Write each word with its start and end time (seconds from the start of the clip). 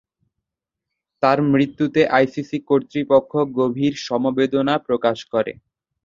তার 1.23 1.37
মৃত্যুতে 1.51 2.01
আইসিসি 2.17 2.57
কর্তৃপক্ষ 2.69 3.31
গভীর 3.57 3.93
সমবেদনা 4.07 4.75
প্রকাশ 4.87 5.17
করে। 5.33 5.53